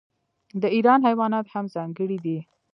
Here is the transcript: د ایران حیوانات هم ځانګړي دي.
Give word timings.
د 0.61 0.63
ایران 0.75 0.99
حیوانات 1.07 1.45
هم 1.53 1.65
ځانګړي 1.75 2.17
دي. 2.25 2.39